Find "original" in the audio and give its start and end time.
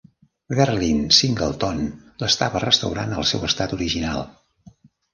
3.81-4.29